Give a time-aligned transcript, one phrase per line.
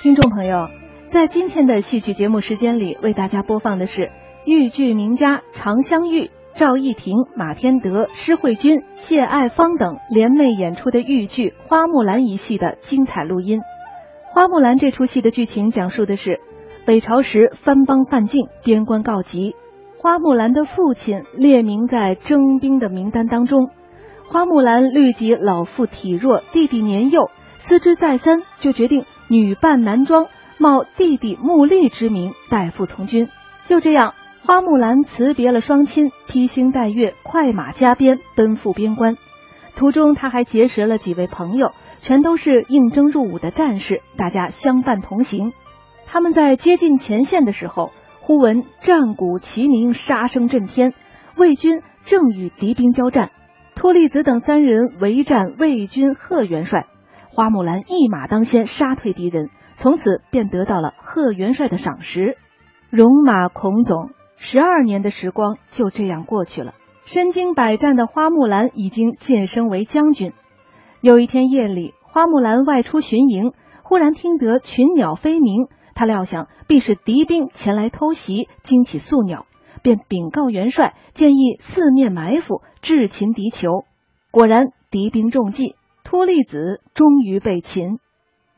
[0.00, 0.70] 听众朋友，
[1.10, 4.12] 在今天的戏曲节目时间里，为大家播放的是
[4.46, 13.58] 豫剧名家常香玉、赵艺婷、马天德、施慧君、谢爱芳等联袂演出的豫剧《花木兰》一戏的精彩录音。
[14.32, 16.38] 《花木兰》这出戏的剧情讲述的是
[16.86, 19.56] 北朝时藩邦犯境，边关告急，
[19.98, 23.70] 花木兰的父亲列名在征兵的名单当中。
[24.28, 29.04] 花木兰虑及老父体弱，弟弟年幼，思之再三，就决定。
[29.28, 30.26] 女扮男装，
[30.58, 33.28] 冒弟弟穆丽之名代父从军。
[33.66, 34.14] 就这样，
[34.46, 39.16] 花木兰辞别了双亲，披星戴月，快马加鞭，奔赴边关。
[39.76, 45.52] 途中，他还结识了几位朋友，全都是应征入伍的战士，大家相伴同行。
[46.06, 50.94] 他们在接近前线的时候，忽闻战鼓齐鸣，杀声震天，
[51.36, 53.30] 魏军正与敌兵交战。
[53.76, 56.86] 托利子等三人围战魏军贺元帅。
[57.38, 62.36] 花木兰一马当先，杀退敌人，从此便得到了贺元帅的赏识。
[62.90, 66.74] 戎马孔总，十二年的时光就这样过去了。
[67.04, 70.32] 身经百战的花木兰已经晋升为将军。
[71.00, 73.52] 有一天夜里，花木兰外出巡营，
[73.84, 79.46] 忽然听得群鸟飞鸣，他料想必是敌兵前来偷袭，惊起宿鸟，
[79.80, 83.84] 便禀告元帅，建议四面埋伏，智擒敌囚。
[84.32, 85.76] 果然，敌兵中计。
[86.10, 87.98] 托利子终于被擒，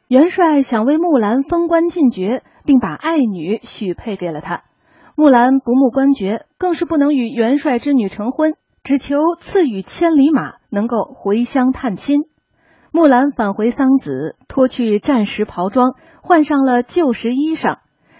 [0.06, 4.62] 元帅想为木兰封官进爵，并把爱女许配给了他。
[5.16, 8.52] 木兰不慕官爵，更是不能与元帅之女成婚，
[8.84, 12.20] 只求赐予千里马，能够回乡探亲。
[12.92, 17.78] 木兰返回桑梓，脱去战时袍装，换上了旧时衣裳。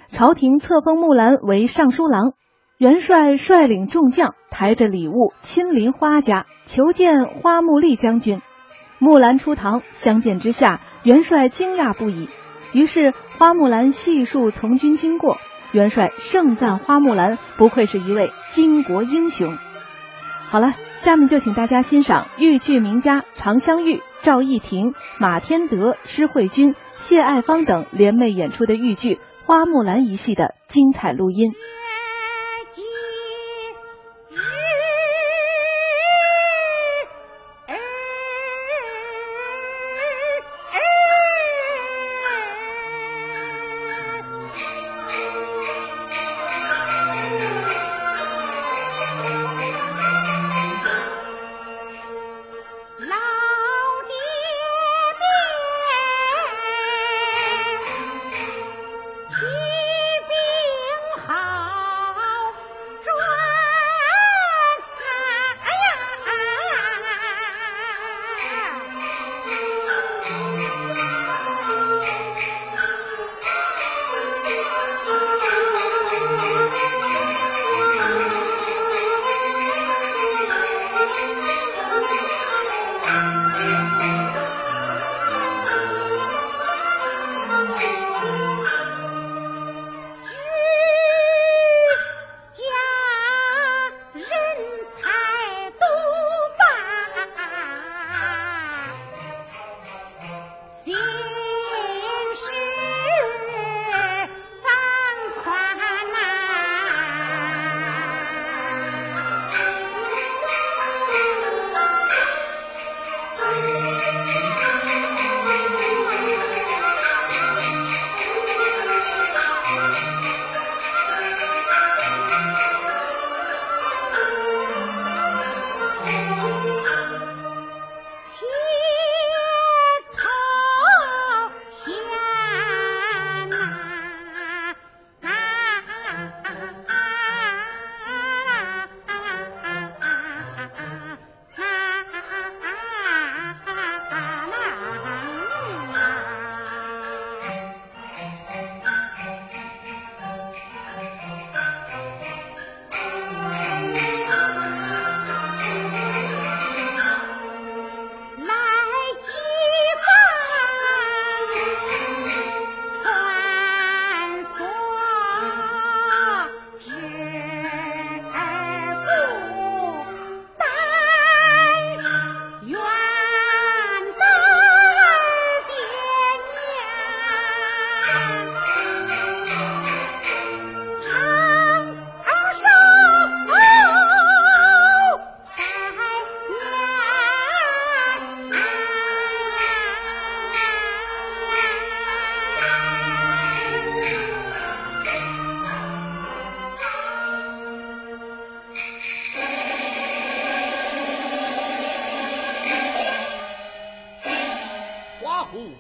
[0.09, 2.33] 朝廷册封木兰为尚书郎，
[2.79, 8.43] 元帅率领众将，抬着礼物亲临花家，求见花木丽将军。
[9.01, 12.29] 木兰出堂相见之下，元帅惊讶不已。
[12.75, 15.39] 于是花木兰细述从军经过，
[15.73, 19.57] 元帅盛赞花木兰不愧是一位巾帼英雄。
[20.51, 29.15] 好了，下面就请大家欣赏豫剧名家常香玉、赵艺婷、马天德、施慧君、谢爱芳等联袂演出的豫剧
[29.47, 31.55] 《花木兰》一戏的精彩录音。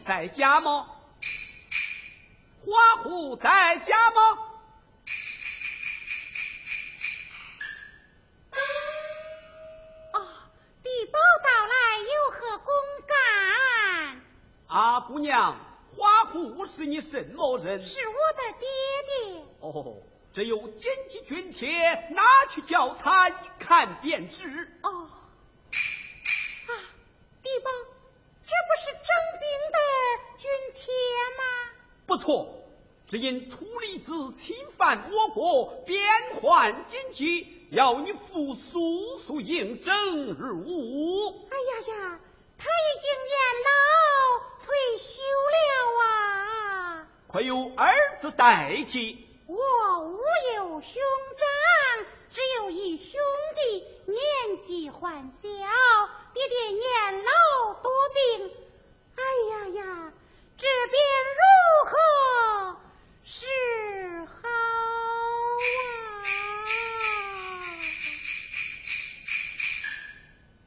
[0.05, 0.89] 在家吗？
[2.65, 4.39] 花虎在家吗？
[10.13, 10.19] 哦，
[10.83, 12.75] 地保到来，有何公
[13.07, 14.23] 干？
[14.67, 15.57] 啊，姑娘，
[15.97, 17.85] 花虎是你什么人？
[17.85, 18.69] 是我的爹
[19.09, 19.45] 爹。
[19.61, 20.03] 哦，
[20.33, 24.79] 这有金鸡军帖，拿去叫他一看便知。
[24.83, 25.09] 哦，
[33.07, 36.01] 只因秃驴子侵犯我国，边
[36.41, 41.47] 患紧急，要你父速速应征入伍。
[41.51, 42.21] 哎呀呀，
[42.57, 43.35] 他已经年
[43.67, 43.71] 老
[44.65, 45.23] 退休
[45.53, 45.57] 了
[46.05, 47.09] 啊！
[47.27, 49.27] 快有儿子代替。
[49.47, 49.57] 我
[50.07, 50.21] 无
[50.55, 51.03] 有兄
[51.37, 53.21] 长，只有一兄
[53.57, 55.43] 弟，年纪还小，
[56.33, 58.53] 爹爹年老多病。
[59.17, 60.13] 哎呀呀，
[60.61, 61.01] 这便
[61.39, 61.41] 如
[61.87, 61.97] 何
[63.25, 63.47] 是
[64.27, 64.31] 好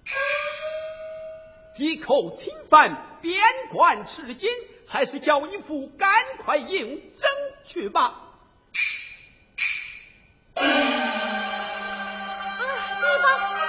[0.08, 0.16] 啊？
[1.78, 3.40] 一口侵犯边
[3.72, 4.50] 关吃紧，
[4.88, 6.10] 还是叫义父赶
[6.44, 7.30] 快应征
[7.64, 8.20] 去吧。
[10.56, 10.64] 啊，
[12.98, 13.63] 义父。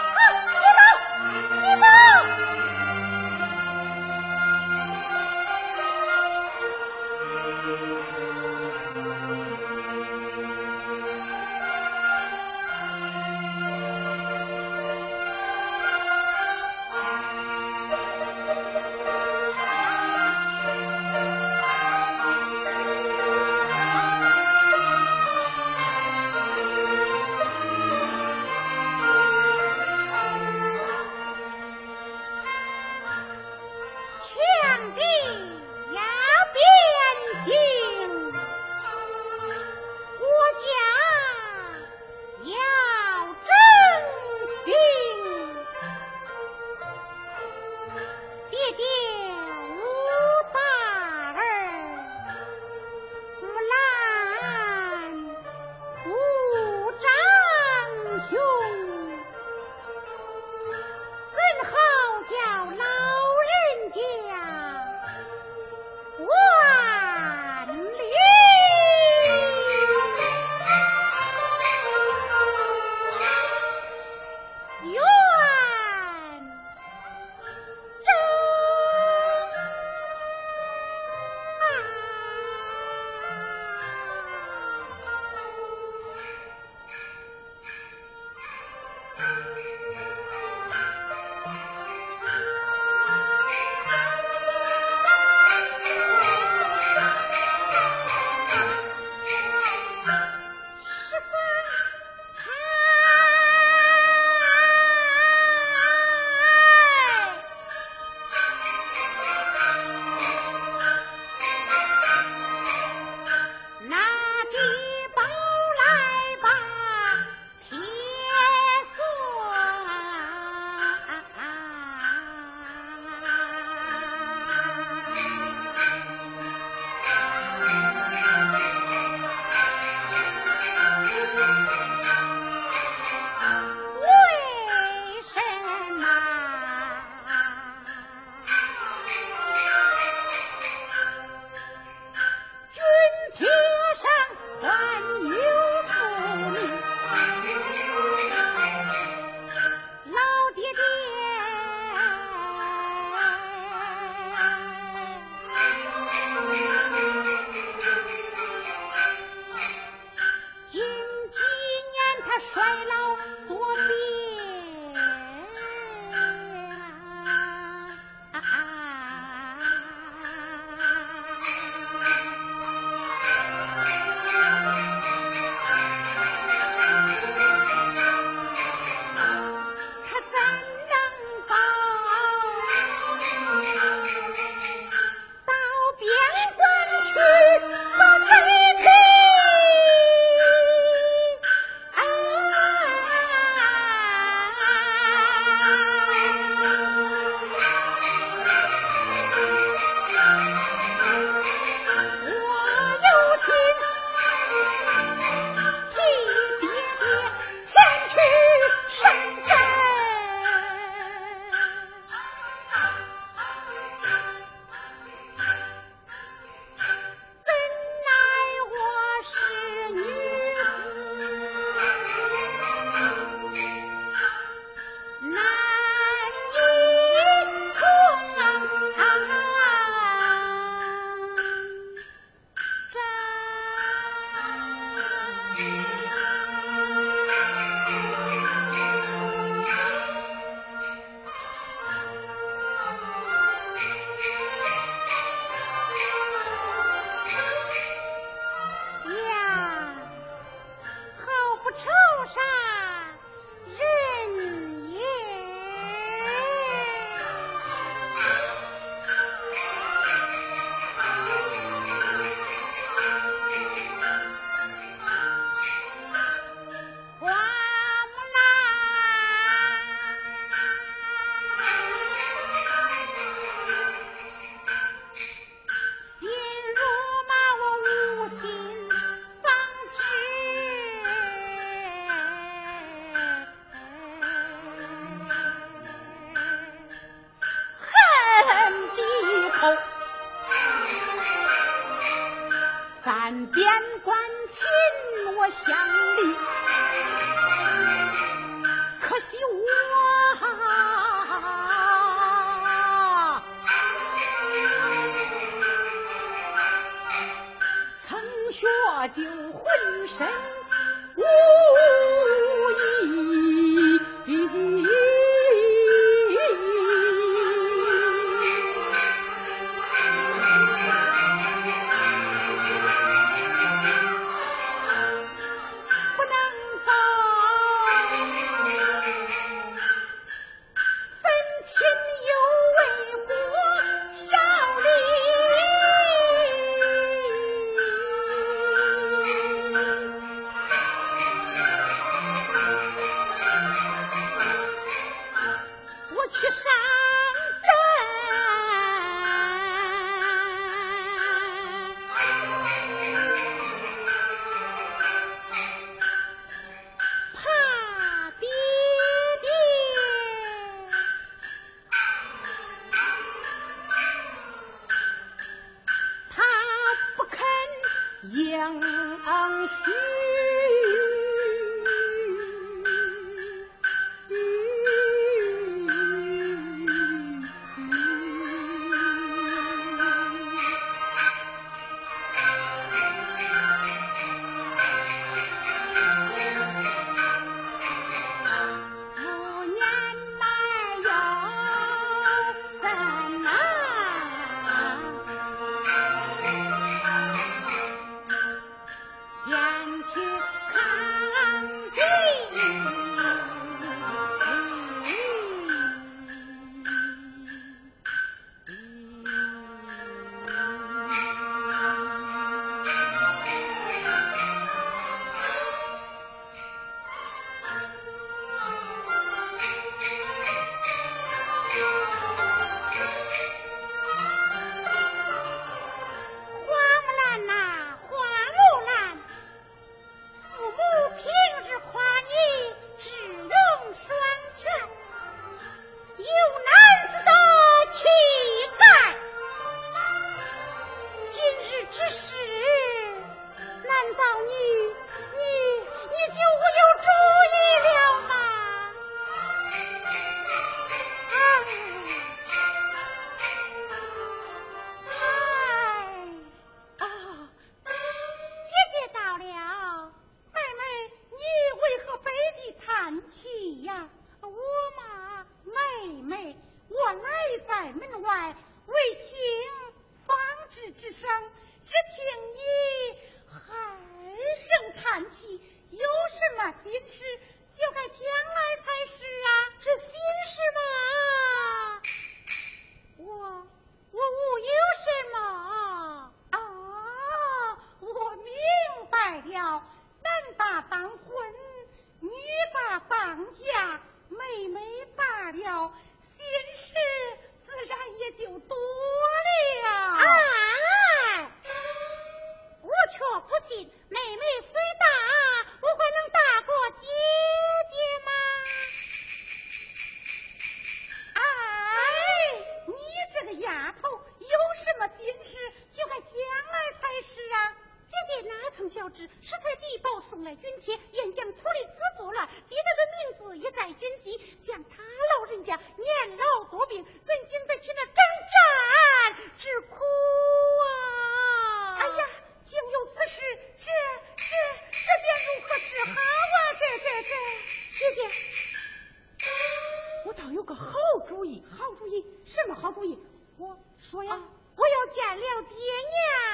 [540.45, 540.93] 要有个好
[541.27, 543.19] 主意，好主意，什么好主意？
[543.57, 544.39] 我说呀，
[544.77, 545.75] 我要见了爹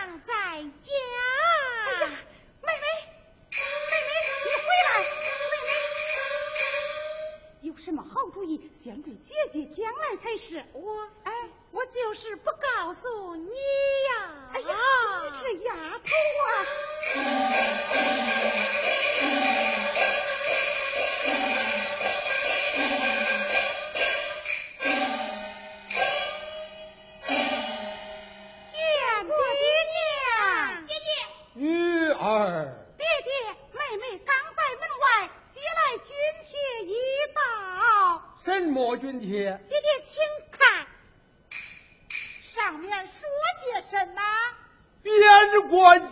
[0.06, 0.32] 娘再
[0.62, 0.68] 讲。
[1.86, 2.06] 妹妹，
[2.62, 2.86] 妹妹，
[4.44, 5.06] 你回来，妹
[5.66, 5.68] 妹，
[7.62, 10.64] 有什么好主意，先对姐姐讲来才是。
[10.72, 11.32] 我，哎，
[11.72, 14.50] 我就是不告诉你呀。
[14.52, 14.76] 哎呀，
[15.24, 16.10] 你这丫头
[16.46, 16.48] 啊！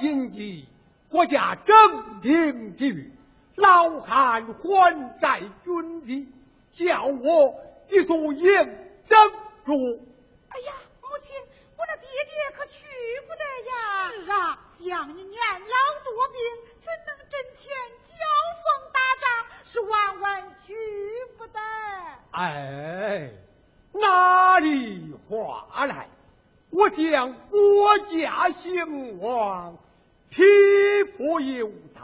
[0.08, 0.66] 关紧急，
[1.10, 3.12] 国家正定地狱，
[3.56, 6.32] 老汉还在军机，
[6.72, 7.54] 叫我
[7.86, 8.42] 急速应
[9.04, 9.18] 征
[9.64, 9.74] 入。
[10.48, 10.72] 哎呀，
[11.02, 11.36] 母亲，
[11.76, 12.86] 我那爹爹可去
[13.26, 14.12] 不得呀！
[14.24, 16.40] 是啊，像你年老多病，
[16.80, 17.70] 怎能阵前
[18.06, 18.14] 交
[18.64, 19.28] 锋打仗？
[19.62, 20.74] 是万万去
[21.36, 21.60] 不得。
[22.30, 23.30] 哎，
[23.92, 26.08] 哪里话来？
[26.70, 29.78] 我将国家兴亡，
[30.30, 30.42] 匹
[31.16, 32.00] 夫有责。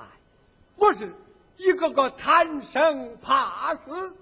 [0.77, 1.13] 不是
[1.57, 4.15] 一个个贪生怕死、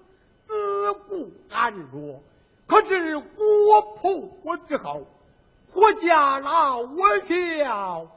[0.45, 2.23] 自顾安弱。
[2.67, 5.05] 可知国破之后，
[5.71, 8.07] 国家老我小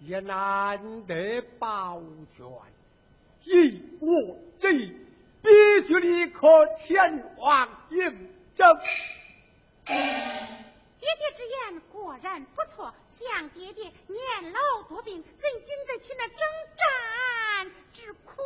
[0.00, 2.02] 也难得保
[2.36, 2.46] 全。
[3.44, 4.92] 以我之意，
[5.42, 6.48] 必须立刻
[6.78, 8.76] 前往应征。
[11.26, 16.38] 爹爹之言果然不错，想爹爹年老多病，怎经得起那征
[16.76, 18.42] 战之苦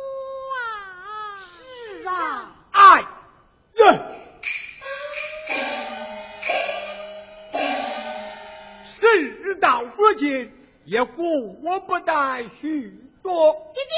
[0.55, 1.37] 啊？
[1.45, 3.01] 是啊，哎
[3.75, 4.01] 呀！
[8.85, 10.51] 事到如今，
[10.85, 13.71] 也顾不带许多。
[13.75, 13.90] 爹爹。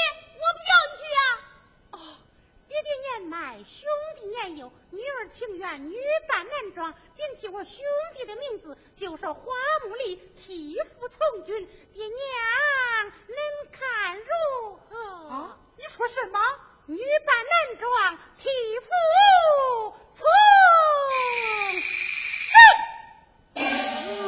[3.33, 7.83] 年迈兄弟年幼，女儿情愿女扮男装，顶替我兄
[8.15, 9.51] 弟的名字，就是花
[9.87, 11.67] 木里替父从军。
[11.93, 12.15] 爹娘，
[13.27, 13.35] 恁
[13.71, 14.95] 看如何？
[15.29, 16.39] 啊，你说什么？
[16.85, 18.49] 女扮男装，替
[18.81, 18.87] 父
[20.11, 20.27] 从
[23.55, 23.65] 军？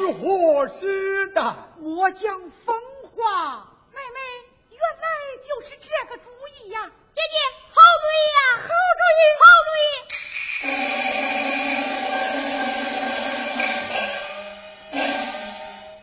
[0.02, 1.70] 如何是的？
[1.78, 3.72] 莫讲疯话。
[3.94, 4.20] 妹妹，
[4.72, 6.92] 原来就是这个主意呀！
[7.16, 7.38] 姐姐。
[7.72, 8.40] 好主意呀！
[8.62, 8.68] 好
[9.00, 9.24] 主意！
[9.40, 9.90] 好主意！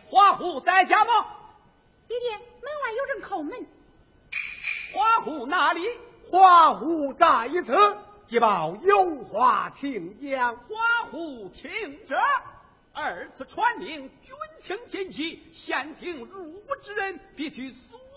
[0.09, 1.11] 花虎在家吗？
[2.07, 3.67] 爹爹，门外有人叩门。
[4.91, 5.87] 花虎哪里？
[6.31, 7.75] 花虎在此，
[8.27, 10.55] 即报有话请讲。
[10.55, 12.17] 花虎听着，
[12.91, 17.71] 二次传令，军情紧急，限定入伍之人必须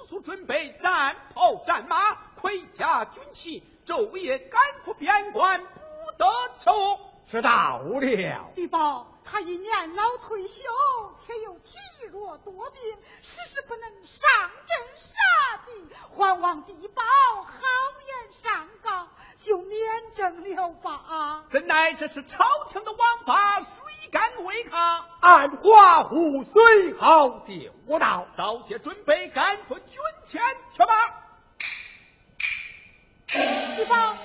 [0.09, 2.17] 速准备战袍战马。
[2.37, 6.27] 盔甲军器，昼夜赶赴边关，不得
[6.59, 7.01] 手。
[7.29, 8.53] 是大无了。
[8.55, 10.63] 地保，他已年老退休，
[11.19, 11.77] 且又体
[12.13, 12.81] 弱多病，
[13.21, 14.29] 时时不能上
[14.69, 17.03] 阵杀敌，还望地保
[17.43, 17.53] 好
[18.07, 19.09] 言上告，
[19.41, 19.56] 就
[20.57, 21.45] 了吧。
[21.53, 25.05] 怎奈这是朝廷的王法，谁敢违抗？
[25.21, 30.43] 按华虎随后就到，早些准备赶赴军前
[30.73, 31.23] 去吧。
[33.29, 34.17] 地保，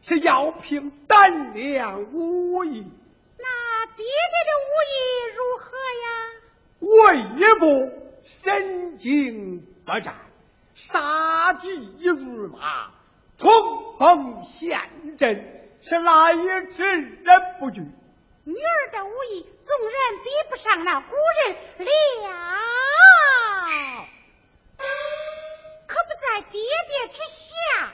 [0.00, 2.86] 是要凭胆量武艺。
[3.38, 4.96] 那爹爹的武艺
[5.36, 5.66] 如何
[6.04, 6.08] 呀？
[6.80, 7.64] 我一步
[8.24, 10.14] 身经百战，
[10.74, 11.68] 杀敌
[12.04, 12.90] 如麻，
[13.36, 13.50] 冲
[13.98, 16.34] 锋陷阵，是来
[16.70, 17.24] 之人
[17.58, 17.80] 不惧。
[18.44, 21.56] 女儿的武艺纵然比不上那古人
[22.22, 22.30] 了，
[25.86, 27.92] 可不在爹爹之下。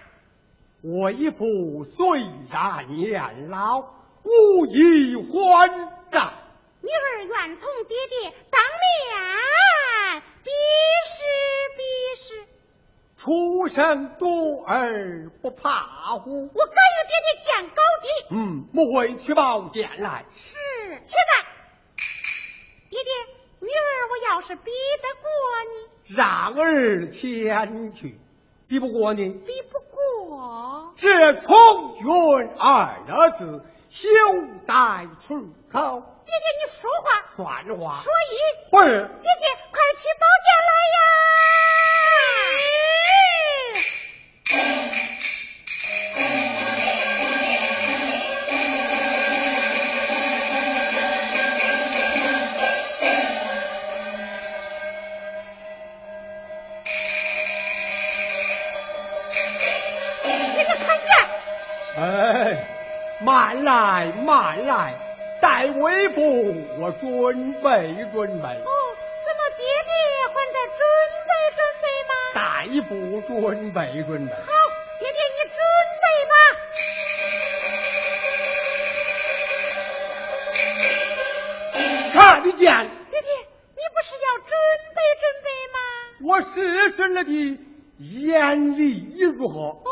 [0.82, 2.20] 我一父虽
[2.50, 3.80] 然年老，
[4.22, 5.68] 无以还
[6.10, 6.32] 债。
[6.80, 10.50] 女儿愿从爹爹当面比
[11.06, 11.22] 试
[11.76, 11.82] 比
[12.16, 12.46] 试。
[13.16, 16.50] 初生犊儿不怕虎。
[16.54, 18.06] 我敢与爹爹见高低。
[18.30, 20.26] 嗯，母会去报殿来。
[20.34, 20.58] 是，
[21.02, 21.46] 且慢。
[22.90, 23.10] 爹爹，
[23.60, 24.70] 女儿我要是比
[25.02, 25.26] 得过
[25.72, 28.20] 你，让儿前去。
[28.66, 30.92] 比不过你，比不过。
[30.96, 31.54] 这从
[31.98, 34.08] 云二字，休
[34.66, 36.02] 待出口。
[36.24, 37.04] 姐姐，你说话
[37.36, 37.46] 算
[37.78, 37.94] 话。
[37.98, 39.10] 说一不是。
[39.18, 40.24] 姐姐，快去宝
[63.74, 64.94] 来，慢来。
[65.40, 66.20] 待微步，
[66.78, 67.60] 我准备
[68.12, 68.46] 准备。
[68.46, 68.70] 哦，
[69.24, 69.90] 怎么爹爹
[70.28, 70.80] 还在准
[71.26, 72.12] 备准备吗？
[72.34, 73.34] 待一步，准
[73.72, 74.32] 备准备。
[74.32, 74.38] 好，
[75.00, 75.58] 爹爹你准
[76.02, 76.32] 备吧。
[82.12, 82.62] 看得见。
[83.10, 83.28] 爹爹，
[83.74, 84.52] 你不是要准
[84.94, 85.76] 备准备吗？
[86.22, 86.54] 我试
[86.90, 87.28] 试了的
[87.98, 89.82] 眼力如何？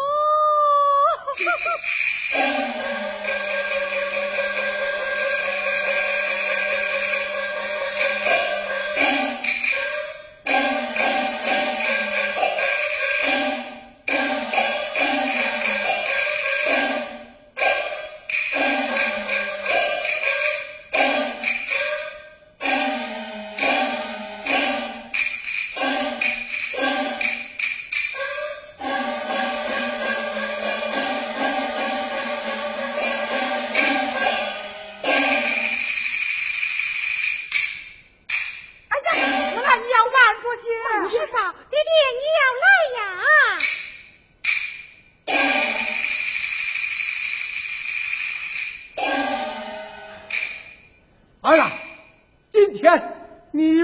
[51.42, 51.50] 哦。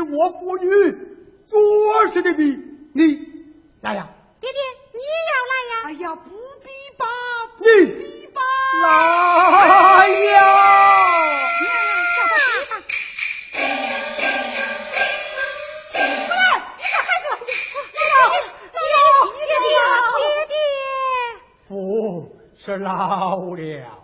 [0.00, 0.66] 我父女
[1.46, 2.56] 做事的比
[2.94, 3.18] 你
[3.80, 4.08] 来呀，
[4.40, 4.60] 爹爹
[4.92, 5.82] 你也要来呀？
[5.84, 6.30] 哎呀，不
[6.62, 7.04] 必吧，
[7.58, 8.40] 不你比吧，
[8.82, 10.38] 来呀！
[21.68, 23.97] 父是老了。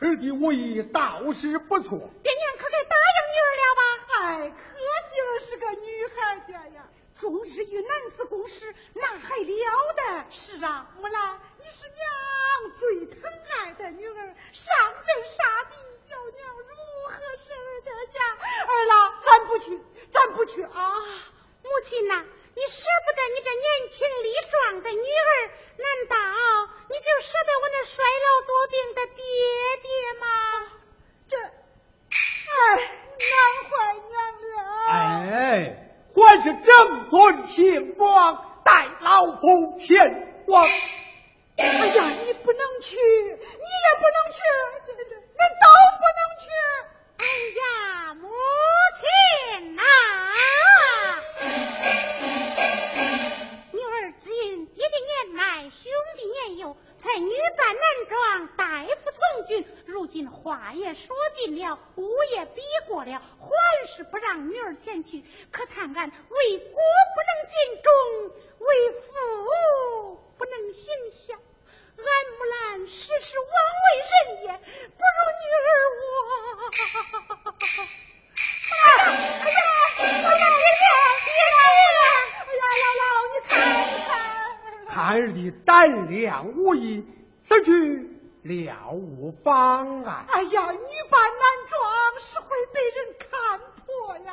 [0.00, 1.98] 儿的武艺倒是不错。
[2.22, 3.82] 爹娘可该答应女儿了吧？
[4.22, 10.30] 哎，可惜儿是个女孩家呀，终日与男子共事，那还了得？
[10.30, 15.76] 是啊，木兰，你是娘最疼爱的女儿，上阵杀敌，
[16.08, 16.74] 叫娘如
[17.08, 17.52] 何舍
[17.84, 18.20] 得下？
[18.66, 19.80] 儿啦，咱不去，
[20.12, 20.94] 咱不去啊！
[21.62, 22.24] 母亲呐、
[22.60, 26.16] 你舍不得你这年轻力壮的女儿，难道
[26.90, 29.24] 你就舍得我那衰老多病的爹
[29.80, 29.88] 爹
[30.20, 30.26] 吗？
[31.26, 32.76] 这，哎，
[33.16, 33.32] 难
[33.64, 33.72] 坏
[34.10, 34.52] 娘了。
[34.90, 40.62] 哎，还是整顿行装，带老夫前往。
[41.56, 43.36] 哎呀，你不能去，你也
[43.96, 44.38] 不能去，
[44.86, 45.64] 这这，恁都
[45.96, 46.44] 不能去。
[47.16, 47.24] 哎
[47.56, 47.64] 呀，
[48.14, 48.28] 母
[48.96, 49.00] 亲
[49.76, 50.19] 呐、女
[56.00, 59.66] 兄弟年幼，才女扮男装，代夫从军。
[59.84, 65.22] 如今话也说尽了，武也比过了，还是不让女儿前去。
[65.50, 66.80] 可叹俺为国
[67.14, 67.92] 不能尽忠，
[68.60, 71.34] 为父不能行孝。
[71.34, 72.06] 俺
[72.38, 73.48] 木兰时时枉
[73.84, 75.69] 为人也，不如女儿
[85.20, 87.04] 儿的胆量武艺，
[87.42, 88.08] 此去
[88.42, 90.24] 了无妨碍。
[90.28, 90.78] 哎呀，女
[91.10, 91.78] 扮男装
[92.18, 94.28] 是会被人看破呀。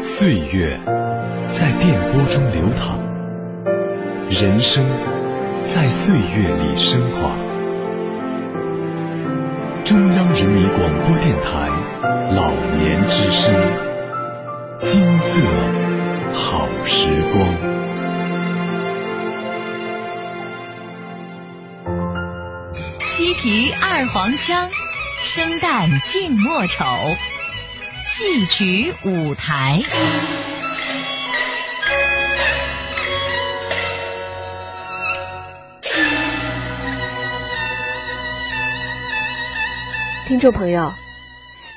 [0.00, 0.78] 岁月
[1.50, 3.00] 在电波中流淌，
[4.30, 4.86] 人生
[5.64, 7.36] 在岁月里升华。
[9.84, 11.68] 中央人民广播电台
[12.34, 13.54] 老年之声，
[14.78, 15.40] 金色
[16.32, 17.77] 好时光。
[23.40, 24.68] 皮二黄腔，
[25.22, 26.84] 生旦净末丑，
[28.02, 29.80] 戏曲舞台。
[40.26, 40.90] 听众朋友，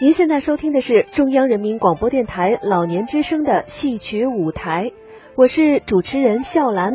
[0.01, 4.93] 您现在收听的是中央人民广播电台老年之声的戏曲舞台，
[5.35, 6.93] 我是主持人笑兰。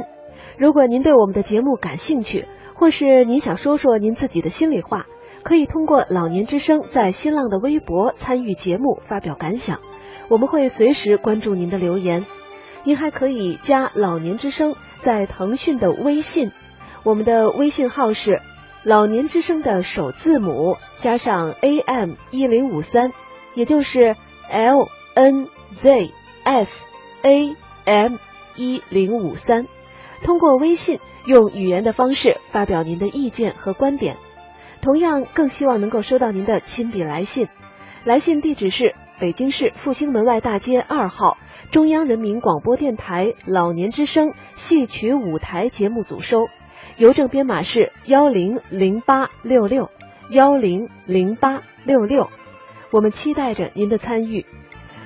[0.58, 5.06] 如果您对我们的节目感兴趣，或是您想说说您自己的心里话，
[5.42, 9.80] 可以通过老年之声在新浪的微博参与节目发表感想，
[10.28, 12.26] 我们会随时关注您的留言。
[12.84, 16.52] 您还可以加老年之声在腾讯的微信，
[17.02, 18.42] 我们的微信号是
[18.84, 23.10] 老年之声的首字母加上 AM 一零五三，
[23.54, 24.16] 也就是
[24.50, 26.10] L N Z
[26.44, 26.86] S
[27.22, 28.16] A M
[28.54, 29.66] 一零五三。
[30.22, 31.00] 通过微信。
[31.26, 34.16] 用语言的方式发表您的意见和观点，
[34.80, 37.48] 同样更希望能够收到您的亲笔来信。
[38.04, 41.36] 来信地址是北京市复兴门外大街二号
[41.72, 46.46] 中央人民广播电台老年之声戏曲舞台节目组收，
[46.96, 49.90] 邮政编码是幺零零八六六
[50.30, 52.30] 幺零零八六六。
[52.92, 54.46] 我们期待着您的参与，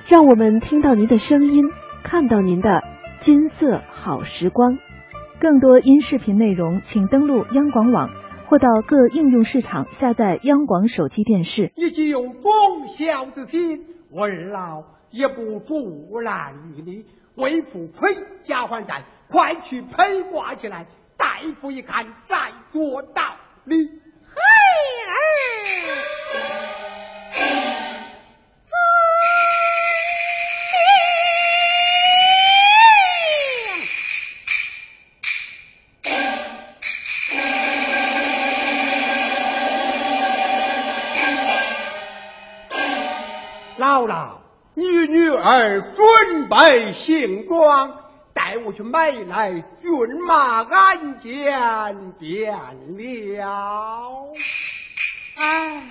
[0.07, 1.63] 让我们听到您的声音，
[2.03, 2.83] 看到您的
[3.17, 4.77] 金色好时光。
[5.41, 8.11] 更多音视频内容，请登录央广网
[8.45, 11.73] 或到各应用市场下载央广手机电视。
[11.75, 17.05] 你既有忠孝之心，我二老也不阻拦于你。
[17.33, 20.85] 为父盔甲还债，快去披挂起来，
[21.17, 23.23] 大夫一看再做道
[23.65, 23.77] 理。
[24.21, 24.35] 孩
[25.07, 26.20] 儿。
[45.41, 47.97] 儿准备行装，
[48.33, 49.91] 带我去买来骏
[50.25, 54.31] 马鞍鞯便了。
[55.35, 55.83] 哎，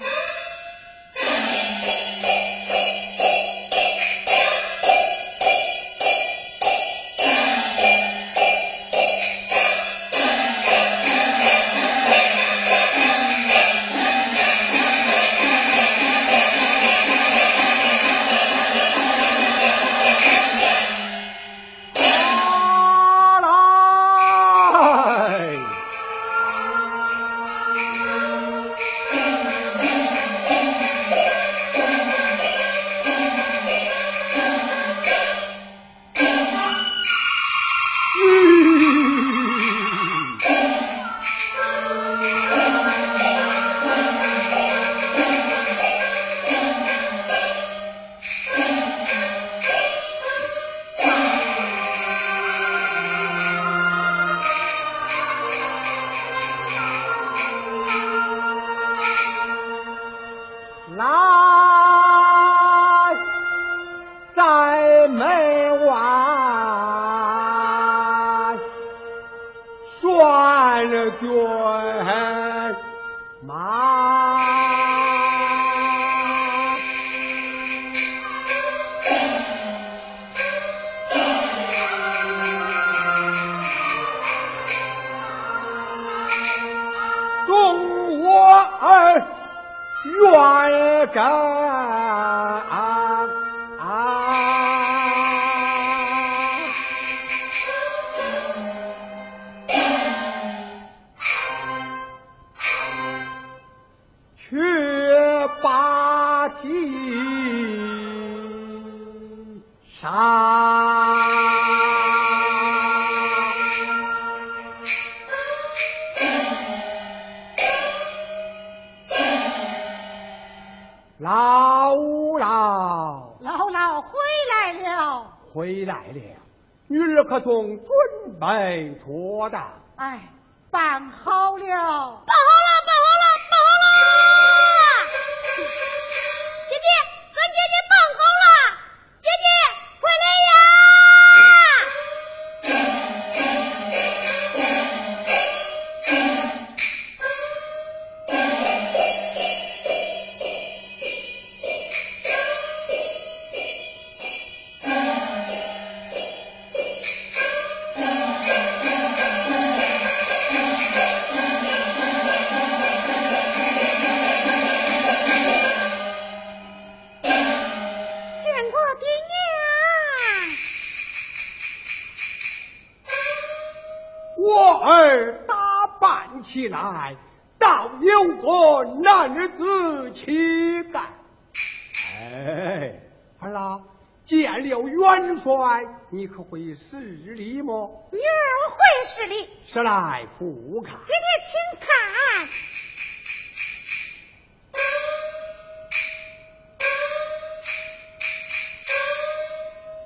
[186.12, 188.08] 你可会施礼么？
[188.10, 190.98] 女儿会施礼，是来俯看。
[191.06, 191.88] 爹爹请看。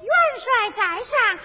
[0.02, 0.44] 元帅
[0.76, 1.38] 在上，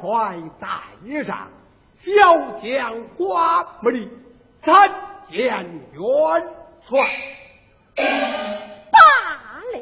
[0.00, 0.68] 帅在
[1.24, 1.50] 上，
[1.94, 4.08] 小将花木里
[4.62, 4.90] 参
[5.30, 5.48] 见
[5.92, 6.00] 元
[6.80, 7.00] 帅。
[8.92, 8.98] 罢
[9.72, 9.78] 了。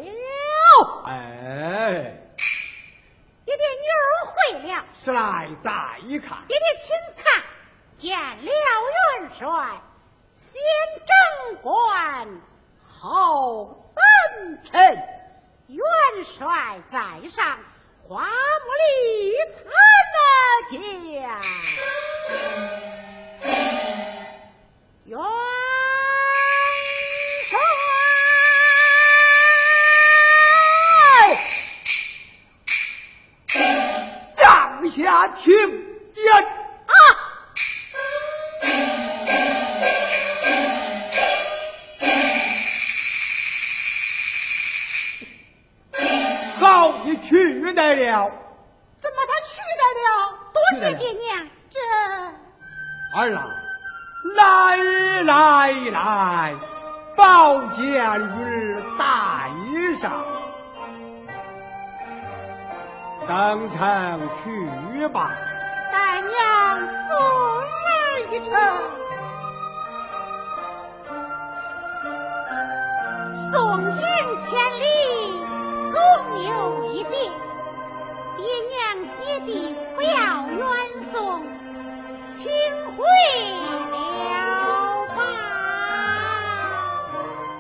[1.07, 1.13] 哎，
[3.45, 4.33] 爹爹，女儿会
[4.69, 4.85] 了。
[4.95, 6.39] 是来再一看。
[6.49, 7.45] 爹爹，请看，
[7.99, 8.53] 见了
[9.21, 9.81] 元帅，
[10.33, 10.61] 先
[10.97, 12.41] 正官，
[12.89, 14.73] 后丹臣。
[15.69, 15.85] 元
[16.25, 17.59] 帅在上，
[18.09, 19.65] 花木里参
[20.71, 20.79] 见。
[25.05, 25.19] 元
[27.43, 27.59] 帅。
[34.37, 35.53] 帐下听
[36.15, 36.56] 言。
[47.67, 48.31] 取得了。
[49.03, 50.09] 怎么他取得了？
[50.55, 51.81] 多谢爹娘，这
[53.19, 53.45] 二郎，
[54.37, 54.77] 来
[55.25, 56.55] 来来，
[57.17, 59.51] 宝剑玉带
[60.01, 60.25] 上，
[63.27, 65.33] 登城去吧。
[65.93, 68.55] 待娘送儿一程。
[73.51, 74.07] 送行
[74.41, 74.85] 千里，
[75.91, 75.99] 总
[76.45, 77.17] 有一别。
[78.47, 78.79] 爹娘
[79.17, 80.09] 姐弟不要
[80.47, 80.63] 远
[81.01, 81.43] 送，
[82.31, 82.49] 请
[82.93, 83.03] 回
[83.91, 83.97] 了
[85.17, 85.19] 吧。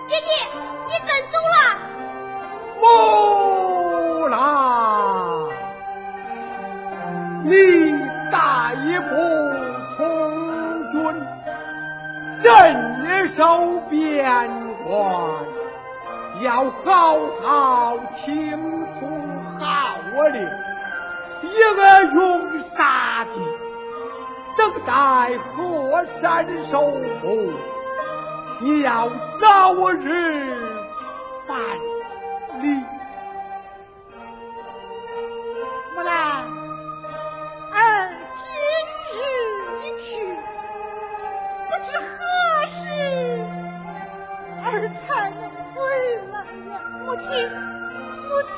[0.07, 0.30] 姐姐，
[0.87, 1.57] 你跟走了。
[2.80, 2.84] 木
[4.28, 4.39] 兰，
[7.43, 7.51] 你
[8.30, 9.11] 大一步
[9.97, 9.99] 从
[10.93, 10.95] 军，
[12.45, 12.47] 镇
[13.30, 13.34] 守
[13.91, 14.49] 边
[14.84, 14.95] 关，
[16.43, 19.01] 要好好听从
[19.59, 19.99] 号
[20.32, 20.49] 令，
[21.43, 21.45] 一
[21.76, 23.30] 个用杀敌，
[24.57, 27.53] 等待河山收复，
[28.61, 29.09] 你要
[29.41, 30.57] 早日
[31.47, 31.61] 返
[32.61, 32.82] 礼。
[35.95, 36.12] 木兰，
[37.72, 38.47] 儿今
[39.14, 39.16] 日
[39.82, 40.07] 一去，
[41.66, 42.07] 不知何
[42.66, 42.74] 时
[44.62, 44.66] 儿
[45.07, 45.41] 才能
[45.74, 45.76] 回
[46.32, 46.74] 来呀？
[47.05, 47.26] 母亲，
[48.28, 48.57] 母亲，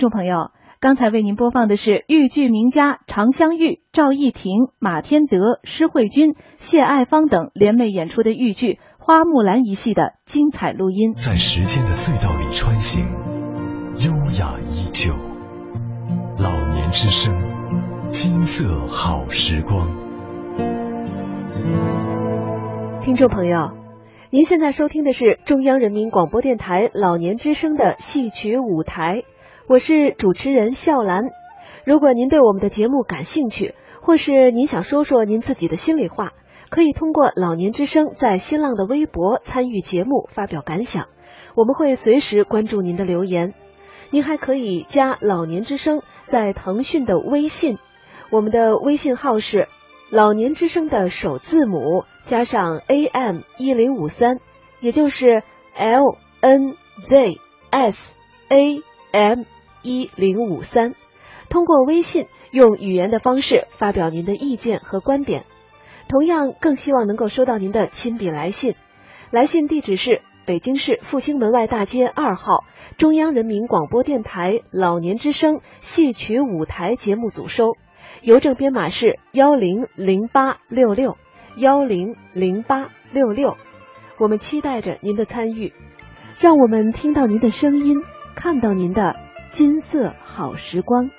[0.00, 11.12] 众朋友，刚才为您播放的是豫剧名家常香玉、赵艺婷、马天德、施慧君、谢爱芳等联袂演出的豫剧《花木兰》一戏的精彩录音。
[11.12, 13.04] 在时间的隧道里穿行，
[13.98, 15.12] 优雅依旧。
[16.38, 17.34] 老年之声，
[18.10, 19.86] 金色好时光。
[23.02, 23.72] 听众朋友，
[24.30, 29.24] 您现在收听的是中央人民广播电台老年之声的戏曲舞台。
[29.70, 31.30] 我是主持人笑兰。
[31.84, 36.32] 如果您对我们的节目感兴趣，或是您想说说您自己的心里话，
[36.70, 41.06] 可以通过老年之声在新浪的微博参与节目，发表感想。
[41.54, 43.54] 我们会随时关注您的留言。
[44.10, 47.78] 您还可以加老年之声在腾讯的微信，
[48.32, 49.68] 我们的微信号是
[50.10, 54.40] 老年之声的首字母加上 AM 一零五三，
[54.80, 55.44] 也就是
[55.76, 57.36] L N Z
[57.70, 58.14] S
[58.48, 59.44] A M。
[59.82, 60.94] 一零五三，
[61.48, 65.44] 通过微信用语言的方式发表您的意见和观点。
[66.08, 68.74] 同样，更希望能够收到您的亲笔来信。
[69.30, 72.64] 来信地址是北京市复兴门外大街二号
[72.98, 77.76] 中央人民广播电台老年之声戏曲舞台节目组收，
[78.22, 81.16] 邮政编码是幺零零八六六
[81.56, 83.56] 幺零零八六六。
[84.18, 85.72] 我们期待着您的参与，
[86.40, 88.02] 让我们听到您的声音，
[88.34, 89.29] 看到您的。
[89.50, 91.10] 金色好时光，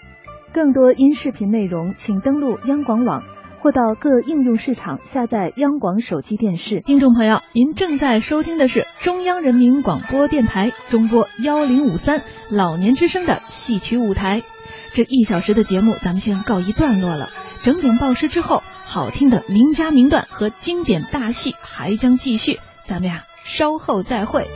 [0.53, 3.23] 更多音视频内容，请登录央广网
[3.59, 6.79] 或到各应用市场下载央广手机电视。
[6.79, 14.43] 听众朋友，您正在收听的是中央人民广播电台中波幺零五三老年之声的戏曲舞台。
[14.91, 17.29] 这一小时的节目，咱们先告一段落了。
[17.61, 22.59] 整点报时之后，好听的名家名段和经典大戏还将继续。
[22.83, 24.47] 咱们呀，稍后再会。